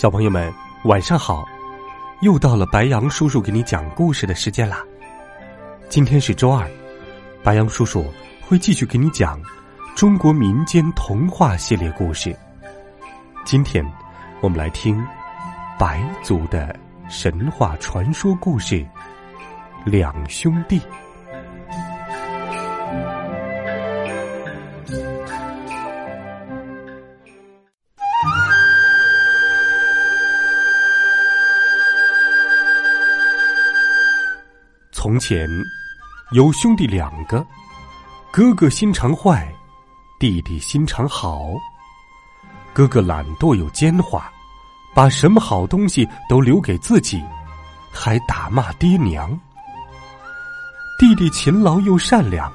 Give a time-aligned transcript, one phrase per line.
[0.00, 0.50] 小朋友们，
[0.84, 1.46] 晚上好！
[2.22, 4.78] 又到了白羊叔叔给你讲故事的时间啦。
[5.90, 6.66] 今天是周二，
[7.42, 9.38] 白羊叔叔会继续给你讲
[9.94, 12.34] 中国民间童话系列故事。
[13.44, 13.84] 今天
[14.40, 15.06] 我们来听
[15.78, 16.74] 白族的
[17.10, 18.76] 神话传说故事
[19.84, 20.80] 《两兄弟》。
[35.20, 35.48] 前，
[36.32, 37.46] 有兄弟两个，
[38.32, 39.54] 哥哥心肠坏，
[40.18, 41.50] 弟弟心肠好。
[42.72, 44.22] 哥哥懒惰又奸猾，
[44.94, 47.22] 把什么好东西都留给自己，
[47.92, 49.38] 还打骂爹娘。
[50.98, 52.50] 弟弟勤劳又善良，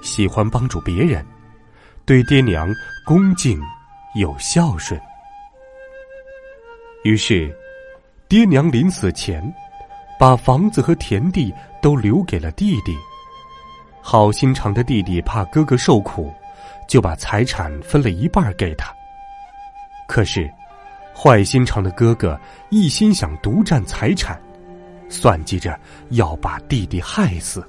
[0.00, 1.26] 喜欢帮助别人，
[2.06, 2.72] 对爹娘
[3.04, 3.60] 恭敬
[4.14, 5.00] 又孝顺。
[7.02, 7.52] 于是，
[8.28, 9.42] 爹娘临死前。
[10.18, 12.96] 把房子和田地都留给了弟弟。
[14.00, 16.32] 好心肠的弟弟怕哥哥受苦，
[16.88, 18.92] 就把财产分了一半给他。
[20.08, 20.50] 可是，
[21.14, 22.38] 坏心肠的哥哥
[22.70, 24.40] 一心想独占财产，
[25.08, 25.78] 算计着
[26.10, 27.62] 要把弟弟害死。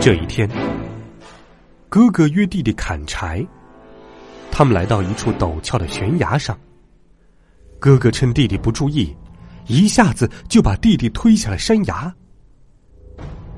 [0.00, 0.48] 这一天，
[1.88, 3.44] 哥哥约弟弟砍柴，
[4.52, 6.56] 他们来到一处陡峭的悬崖上。
[7.78, 9.14] 哥哥趁弟弟不注意，
[9.66, 12.14] 一下子就把弟弟推下了山崖。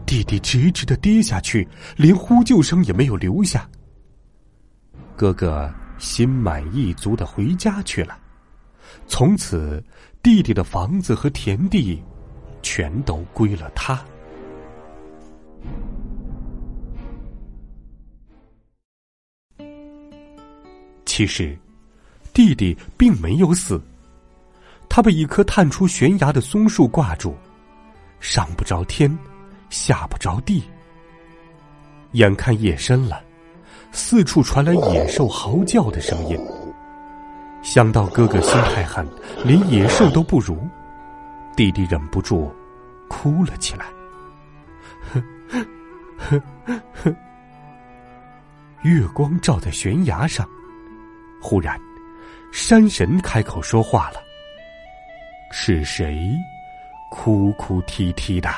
[0.04, 3.68] 弟弟直直的跌下去，连呼救声也没有留下。
[5.16, 8.18] 哥哥心满意足的回家去了。
[9.06, 9.82] 从此，
[10.22, 12.02] 弟弟的房子和田地，
[12.62, 14.02] 全都归了他。
[21.04, 21.58] 其实，
[22.32, 23.80] 弟弟并没有死。
[24.98, 27.32] 他被一棵探出悬崖的松树挂住，
[28.18, 29.16] 上不着天，
[29.70, 30.60] 下不着地。
[32.14, 33.22] 眼看夜深了，
[33.92, 36.36] 四处传来野兽嚎叫的声音。
[37.62, 39.06] 想到哥哥心太狠，
[39.44, 40.58] 连野兽都不如，
[41.54, 42.52] 弟弟忍不住
[43.08, 43.86] 哭了起来。
[48.82, 50.44] 月光照在悬崖上，
[51.40, 51.80] 忽然，
[52.50, 54.26] 山神开口说话了。
[55.50, 56.30] 是谁
[57.10, 58.50] 哭哭啼啼的？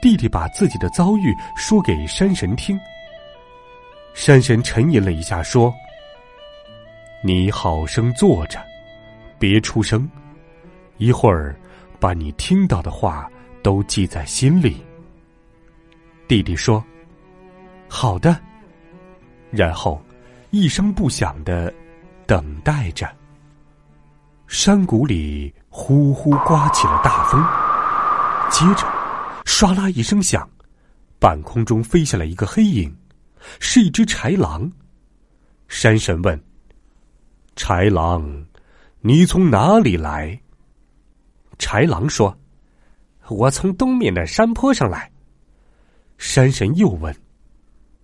[0.00, 2.78] 弟弟把自己的遭遇说给山神听。
[4.14, 5.74] 山神沉吟了一下，说
[7.22, 8.64] ：“你好生坐着，
[9.38, 10.08] 别出声，
[10.96, 11.54] 一会儿
[12.00, 13.30] 把你听到的话
[13.62, 14.82] 都记在心里。”
[16.28, 16.82] 弟弟说
[17.88, 18.38] ：“好的。”
[19.52, 20.02] 然后
[20.50, 21.72] 一声不响的
[22.26, 23.10] 等待着。
[24.46, 27.40] 山谷里呼呼刮起了大风，
[28.48, 28.86] 接着，
[29.44, 30.48] 唰啦一声响，
[31.18, 32.96] 半空中飞下来一个黑影，
[33.58, 34.70] 是一只豺狼。
[35.66, 36.40] 山神问
[37.56, 38.46] ：“豺狼，
[39.00, 40.40] 你从哪里来？”
[41.58, 42.36] 豺狼说
[43.28, 45.10] ：“我从东面的山坡上来。”
[46.18, 47.14] 山神又问：“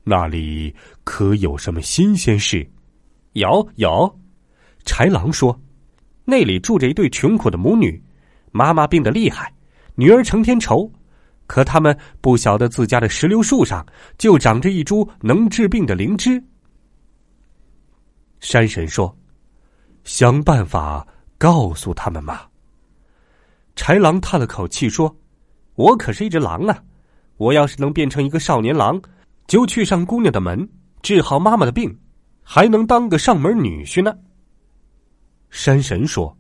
[0.03, 0.75] 那里
[1.05, 2.69] 可有什么新鲜事
[3.35, 4.19] ？”“有有。”
[4.85, 5.57] 豺狼说。
[6.25, 8.01] 那里住着一对穷苦的母女，
[8.53, 9.53] 妈妈病得厉害，
[9.95, 10.91] 女儿成天愁，
[11.47, 13.85] 可他们不晓得自家的石榴树上
[14.17, 16.43] 就长着一株能治病的灵芝。
[18.41, 19.17] 山神说
[20.05, 21.07] ：“想办法
[21.39, 22.41] 告诉他们嘛。”
[23.77, 25.15] 豺狼叹了口气说
[25.75, 26.83] ：“我可是一只狼啊，
[27.37, 29.01] 我要是能变成一个少年狼，
[29.47, 30.69] 就去上姑娘的门，
[31.03, 31.97] 治好妈妈的病，
[32.43, 34.15] 还能当个上门女婿呢。”
[35.53, 36.35] 山神说：“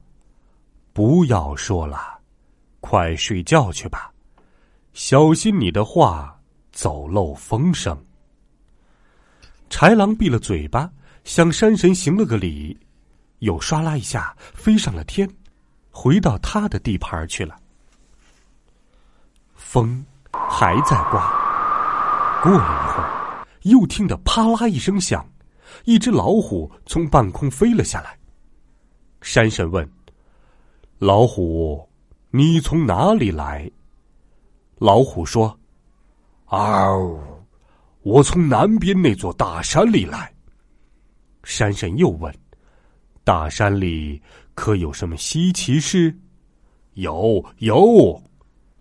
[0.95, 2.19] 不要说了，
[2.81, 4.11] 快睡觉去吧，
[4.95, 6.41] 小心你的话
[6.73, 7.97] 走漏风声。”
[9.69, 10.91] 豺狼闭了嘴巴，
[11.25, 12.77] 向山神行了个礼，
[13.41, 15.29] 又唰啦一下飞上了天，
[15.91, 17.61] 回到他的地盘去了。
[19.55, 25.25] 风还在刮，过了一会儿，又听得啪啦一声响，
[25.85, 28.19] 一只老虎从半空飞了下来。
[29.23, 29.89] 山神问
[30.99, 31.89] ：“老虎，
[32.31, 33.71] 你从哪里来？”
[34.77, 35.57] 老虎说
[36.47, 37.19] ：“嗷，
[38.03, 40.31] 我从南边那座大山里来。”
[41.45, 42.35] 山神又问
[43.25, 44.21] ：“大山里
[44.55, 46.15] 可有什么稀奇事
[46.95, 48.21] ？”“有，有。”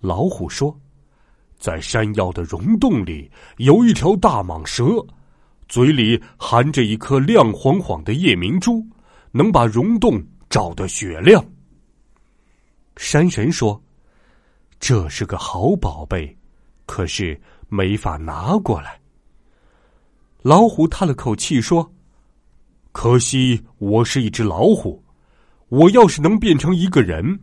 [0.01, 0.75] 老虎说。
[1.59, 4.83] 在山腰的溶洞里有一条大蟒蛇，
[5.69, 8.83] 嘴里含着一颗亮晃晃的夜明珠，
[9.31, 10.19] 能把溶洞
[10.51, 11.43] 照的雪亮。
[12.97, 13.81] 山神说
[14.79, 16.37] ：“这是个好宝贝，
[16.85, 18.99] 可是没法拿过来。”
[20.43, 21.91] 老虎叹了口气说
[22.91, 25.03] ：“可惜我是一只老虎，
[25.69, 27.39] 我要是能变成一个人，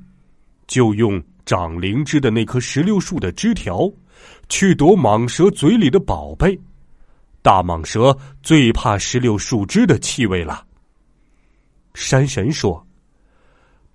[0.68, 3.90] 就用长灵芝的那棵石榴树的枝条。”
[4.48, 6.58] 去夺蟒蛇嘴里的宝贝，
[7.40, 10.66] 大蟒蛇最怕石榴树枝的气味了。
[11.94, 12.84] 山神说：“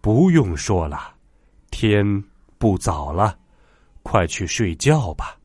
[0.04, 1.16] 不用说了，
[1.72, 2.04] 天
[2.58, 3.40] 不早了，
[4.02, 5.38] 快去睡觉吧。”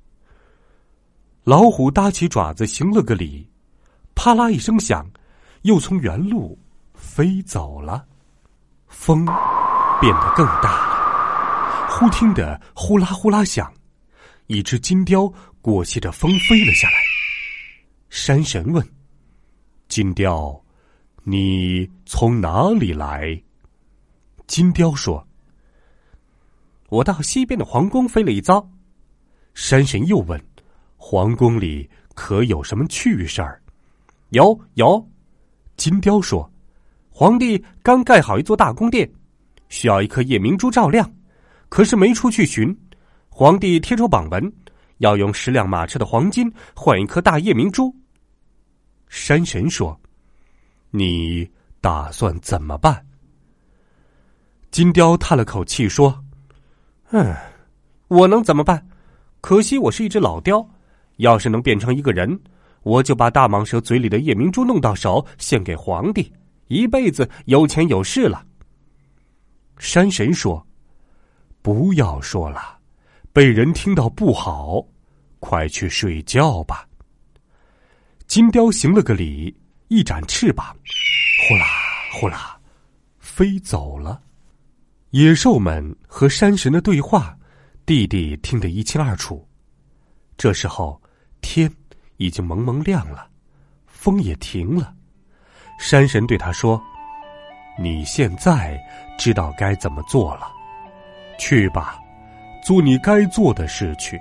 [1.47, 3.49] 老虎搭起爪子行了个礼，
[4.17, 5.09] 啪啦一声响，
[5.63, 6.59] 又从原路
[6.93, 8.05] 飞走了。
[8.89, 9.25] 风
[10.01, 13.73] 变得更大了，忽听得呼啦呼啦响。
[14.49, 15.33] 一只金雕
[15.63, 16.97] 裹挟着风飞了下来。
[18.11, 18.85] 山神问
[19.87, 20.61] ：“金雕，
[21.23, 23.41] 你从哪里来？”
[24.49, 25.25] 金雕说
[26.89, 28.67] ：“我到西边的皇宫飞了一遭。”
[29.55, 30.43] 山神又问
[30.97, 33.63] ：“皇宫里可有什么趣事儿
[34.31, 35.07] ？”“有有。”
[35.77, 36.51] 金雕说
[37.11, 39.09] ：“皇帝刚盖好一座大宫殿，
[39.69, 41.09] 需要一颗夜明珠照亮，
[41.69, 42.77] 可是没出去寻。”
[43.29, 44.53] 皇帝贴出榜文，
[44.97, 47.95] 要用十辆马车的黄金换一颗大夜明珠。
[49.09, 50.01] 山神说
[50.91, 51.49] ：“你
[51.81, 53.05] 打算怎么办？”
[54.71, 56.25] 金雕叹了口气说
[57.11, 57.35] ：“嗯，
[58.09, 58.87] 我能怎么办？
[59.41, 60.69] 可惜我是一只老雕，
[61.17, 62.39] 要是能变成一个人，
[62.83, 66.33] 我就把大蟒蛇嘴里的夜明珠弄到手，献给皇帝，
[66.67, 68.45] 一辈子有钱有势了。”
[69.79, 70.65] 山神说
[71.63, 72.79] ：“不要说了。”
[73.33, 74.85] 被人听到不好，
[75.39, 76.89] 快去睡觉吧。
[78.27, 79.55] 金雕行了个礼，
[79.87, 80.77] 一展翅膀，
[81.47, 81.67] 呼啦
[82.13, 82.59] 呼啦，
[83.19, 84.21] 飞走了。
[85.11, 87.35] 野兽们和山神的对话，
[87.87, 89.47] 弟弟听得一清二楚。
[90.37, 91.01] 这时候，
[91.41, 91.73] 天
[92.19, 93.27] 已经蒙蒙亮了，
[93.87, 94.95] 风也停了。
[95.81, 96.79] 山神对他说
[97.81, 98.79] ：“你现在
[99.19, 100.53] 知道该怎么做了，
[101.39, 101.99] 去吧。”
[102.63, 104.21] 做你该做的事去。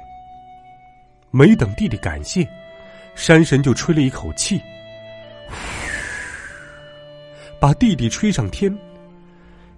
[1.31, 2.47] 没等弟弟感谢，
[3.13, 4.61] 山神就吹了一口气，
[7.59, 8.73] 把弟弟吹上天。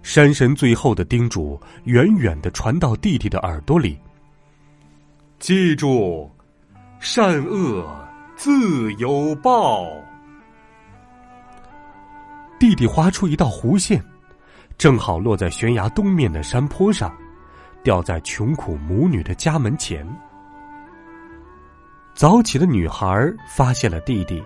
[0.02, 3.98] 山神最后的叮嘱远远的传到弟弟的耳朵里
[5.38, 6.30] ：“记住，
[6.98, 7.86] 善恶
[8.36, 9.86] 自有报。”
[12.58, 14.02] 弟弟划出一道弧线，
[14.76, 17.14] 正好落在悬崖东面的山坡上。
[17.82, 20.06] 掉在穷苦母女的家门前。
[22.14, 24.42] 早起的女孩发现了弟弟，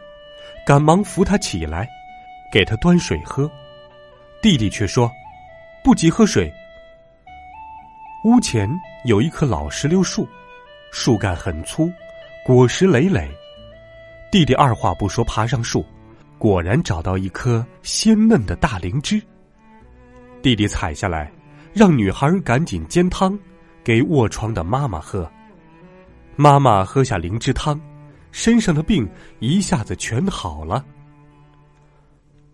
[0.64, 1.88] 赶忙扶他起来，
[2.52, 3.50] 给他端水喝。
[4.40, 5.10] 弟弟却说
[5.84, 6.52] ：“不急喝水。”
[8.26, 8.68] 屋前
[9.04, 10.26] 有一棵老石榴树，
[10.90, 11.88] 树干很粗，
[12.44, 13.30] 果实累累。
[14.32, 15.84] 弟弟二话不说爬上树，
[16.38, 19.22] 果然找到一颗鲜嫩的大灵芝。
[20.42, 21.30] 弟弟采下来。
[21.74, 23.36] 让女孩赶紧煎汤，
[23.82, 25.28] 给卧床的妈妈喝。
[26.36, 27.80] 妈妈喝下灵芝汤，
[28.30, 29.10] 身上的病
[29.40, 30.84] 一下子全好了。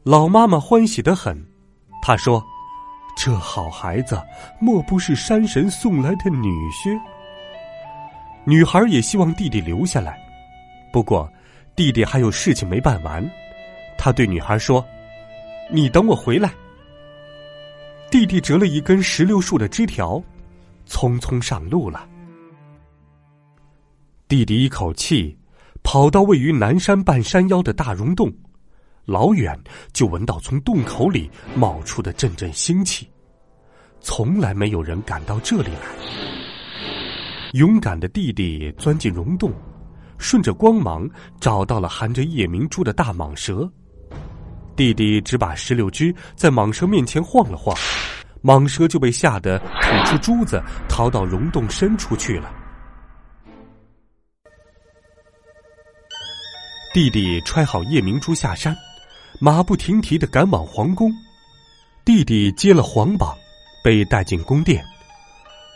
[0.04, 1.38] 老妈妈欢喜的很，
[2.00, 2.42] 她说
[3.22, 4.18] ：“这好孩子，
[4.58, 6.98] 莫不是山神送来的女婿？”
[8.46, 10.18] 女孩也希望弟弟留下来，
[10.90, 11.30] 不过
[11.76, 13.22] 弟弟还有事情没办完。
[13.98, 14.82] 他对女孩说
[15.70, 16.50] ：“你等我回来。”
[18.10, 20.16] 弟弟折了一根石榴树的枝条，
[20.88, 22.08] 匆匆上路了。
[24.28, 25.36] 弟弟一口气
[25.82, 28.32] 跑到位于南山半山腰的大溶洞，
[29.10, 29.58] 老远
[29.92, 33.10] 就闻到从洞口里冒出的阵阵腥气。
[34.00, 35.88] 从来没有人敢到这里来。
[37.54, 39.52] 勇敢的弟弟钻进溶洞，
[40.16, 43.68] 顺着光芒找到了含着夜明珠的大蟒蛇。
[44.76, 47.76] 弟弟只把石榴枝在蟒蛇面前晃了晃，
[48.44, 52.48] 蟒蛇就被吓得吐出珠子，逃到溶洞深处去了。
[56.94, 58.76] 弟弟揣好夜明珠下山，
[59.42, 61.10] 马不停蹄的赶往皇宫。
[62.04, 63.34] 弟弟接了皇榜，
[63.82, 64.84] 被带进宫殿。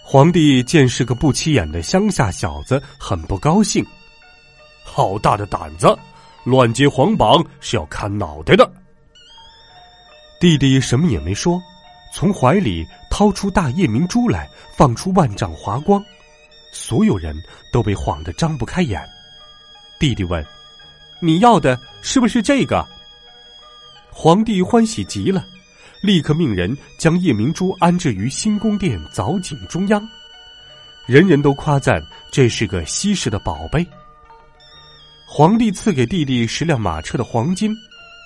[0.04, 3.82] 皇帝见是个不起眼的乡下小子，很不高兴。
[4.84, 5.98] 好大的胆子，
[6.44, 8.70] 乱接皇榜是要砍脑袋的。
[10.38, 11.58] 弟弟什么也没说，
[12.12, 16.04] 从怀里掏出大夜明珠来，放出万丈华光，
[16.70, 17.34] 所有人
[17.72, 19.02] 都被晃得张不开眼。
[19.98, 20.44] 弟弟问。
[21.20, 22.86] 你要的是不是这个？
[24.16, 25.44] 皇帝欢喜极了，
[26.00, 30.08] 立刻命人将夜明珠安置于新宫殿藻井中央，
[31.04, 33.84] 人人都夸赞这是个稀世的宝贝。
[35.26, 37.74] 皇帝赐给弟弟十辆马车的黄金，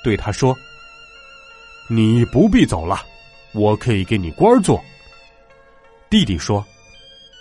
[0.05, 0.55] 对他说
[1.89, 3.01] ：“你不必走了，
[3.53, 4.79] 我可以给你官儿做。”
[6.11, 6.65] 弟弟说：“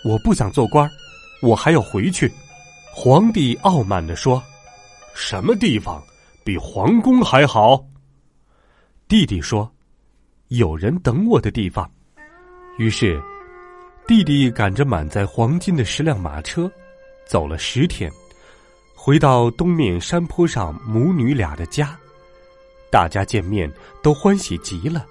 [0.02, 0.90] 我不想做官，
[1.42, 2.32] 我还要回去。”
[2.96, 4.42] 皇帝傲慢的说。
[5.14, 6.02] 什么地方
[6.44, 7.84] 比皇宫还好？
[9.08, 9.72] 弟弟说
[10.48, 11.90] ：“有人等我的地方。”
[12.76, 13.18] 于是，
[14.06, 16.70] 弟弟赶着满载黄金的十辆马车，
[17.26, 18.12] 走了十天，
[18.94, 21.98] 回到东面山坡上母女俩的家。
[22.90, 23.72] 大家见面
[24.02, 25.06] 都欢喜极了，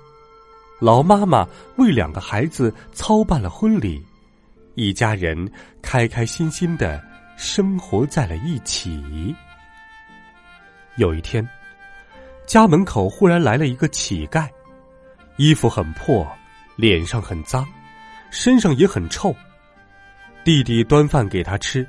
[0.80, 4.06] 老妈妈为两个孩子操办了婚礼，
[4.76, 5.52] 一家人
[5.82, 7.04] 开开心心的
[7.36, 9.36] 生活在了一起。
[10.98, 11.48] 有一天，
[12.48, 14.48] 家门口忽然来了一个乞丐，
[15.36, 16.26] 衣服很破，
[16.78, 17.68] 脸上很脏，
[18.32, 19.36] 身上也很臭。
[20.46, 21.86] 弟弟端饭给他吃，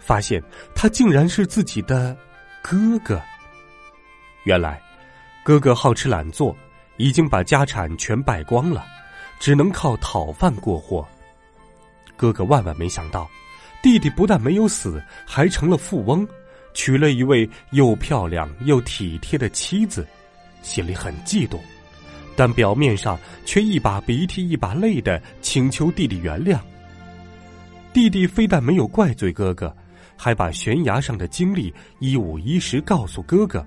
[0.00, 0.42] 发现
[0.74, 2.16] 他竟然是自己的
[2.60, 3.22] 哥哥。
[4.42, 4.82] 原来，
[5.44, 6.54] 哥哥好吃懒做，
[6.96, 8.84] 已经把家产全败光了，
[9.38, 11.06] 只能靠讨饭过活。
[12.16, 13.30] 哥哥万万没想到，
[13.80, 16.26] 弟弟不但没有死，还成了富翁。
[16.74, 20.06] 娶了一位又漂亮又体贴的妻子，
[20.62, 21.58] 心里很嫉妒，
[22.34, 26.58] 但表面上却一把鼻涕一把泪的请求弟弟原谅。
[27.92, 29.74] 弟弟非但没有怪罪哥哥，
[30.16, 33.66] 还把悬崖上的经历一五一十告诉哥哥，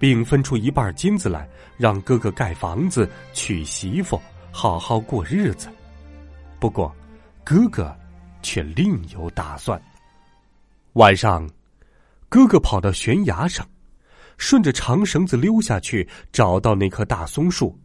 [0.00, 4.20] 并分出一半金子来让哥哥盖房子、娶媳妇，
[4.50, 5.68] 好好过日子。
[6.58, 6.92] 不过，
[7.44, 7.96] 哥哥
[8.42, 9.80] 却另有打算。
[10.94, 11.48] 晚上。
[12.32, 13.68] 哥哥跑到悬崖上，
[14.38, 17.78] 顺着长绳子溜下去，找到那棵大松树，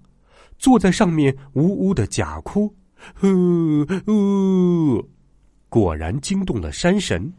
[0.58, 2.74] 坐在上面呜呜的假哭，
[3.24, 5.10] 呜呜，
[5.68, 7.30] 果然惊动了山神。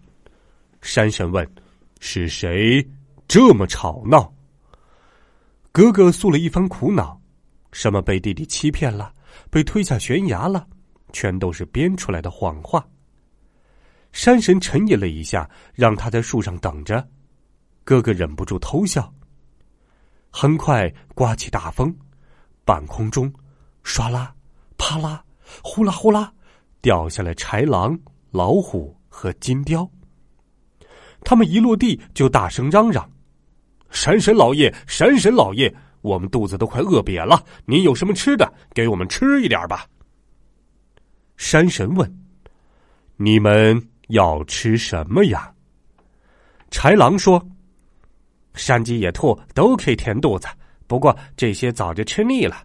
[0.83, 1.51] 山神问
[1.99, 2.87] ：“是谁
[3.27, 4.31] 这么吵闹？”
[5.73, 7.19] 哥哥诉了一番苦恼，
[7.73, 9.15] 什么被弟弟欺骗了，
[9.49, 10.67] 被推下悬崖了，
[11.15, 12.87] 全都是编出来的谎话。
[14.13, 17.07] 山神沉吟了一下，让他在树上等着。
[17.85, 19.13] 哥哥忍不住偷笑。
[20.31, 21.95] 很快刮起大风，
[22.65, 23.33] 半空中，
[23.85, 24.35] 唰啦、
[24.77, 25.25] 啪啦、
[25.63, 26.33] 呼啦呼啦，
[26.81, 27.99] 掉下来豺狼、
[28.31, 29.89] 老虎和金雕。
[31.25, 33.11] 他们一落地就大声嚷嚷
[33.91, 39.87] ：“山神老爷，山神老爷，我们肚子都快饿瘪了，您有什么吃的，给我们吃一点吧。”
[41.37, 42.19] 山神问
[43.17, 45.51] ：“你们？”要吃什么呀？
[46.71, 47.43] 豺狼说
[48.55, 50.47] ：“山鸡、野兔都可以填肚子，
[50.87, 52.63] 不过这些早就吃腻了。”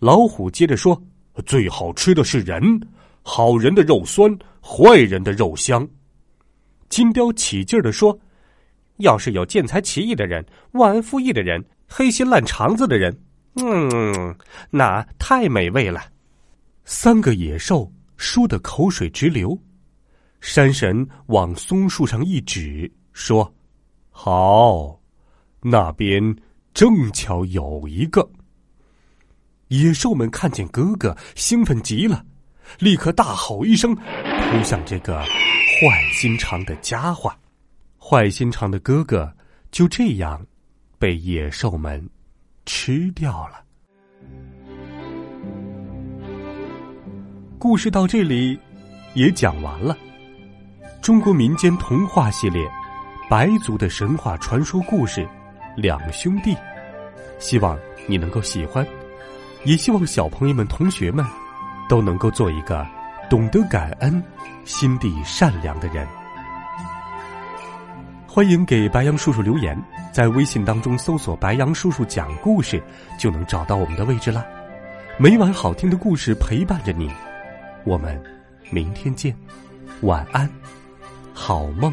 [0.00, 1.00] 老虎接着说
[1.46, 2.62] ：“最好吃的是人，
[3.22, 5.86] 好人的肉酸，坏人的肉香。”
[6.90, 8.18] 金雕起劲儿的说
[8.98, 13.16] ：“要是有见财起意的人，忘恩负义的人，黑心烂肠子的人，
[13.56, 14.36] 嗯，
[14.70, 16.02] 那太美味了。”
[16.84, 19.58] 三个野兽说的口水直流。
[20.44, 23.50] 山神往松树上一指，说
[24.12, 25.00] ：“好，
[25.62, 26.36] 那边
[26.74, 28.30] 正巧有一个。”
[29.68, 32.22] 野兽们看见哥哥，兴奋极了，
[32.78, 37.32] 立刻大吼一声，扑向这个坏心肠的家伙。
[37.98, 39.34] 坏心肠的哥哥
[39.70, 40.46] 就这样
[40.98, 42.06] 被野兽们
[42.66, 43.64] 吃掉了。
[47.58, 48.60] 故事到这里
[49.14, 49.96] 也讲完了。
[51.04, 52.66] 中国民间童话系列
[53.28, 55.20] 《白族的神话传说故事》，
[55.76, 56.56] 两兄弟，
[57.38, 58.86] 希望你能够喜欢，
[59.64, 61.22] 也希望小朋友们、同学们
[61.90, 62.86] 都能够做一个
[63.28, 64.24] 懂得感恩、
[64.64, 66.08] 心地善良的人。
[68.26, 69.78] 欢迎给白杨叔叔留言，
[70.10, 72.82] 在微信当中搜索“白杨叔叔讲故事”，
[73.20, 74.42] 就能找到我们的位置了。
[75.18, 77.12] 每晚好听的故事陪伴着你，
[77.84, 78.18] 我们
[78.70, 79.36] 明天见，
[80.00, 80.48] 晚安。
[81.34, 81.92] 好梦。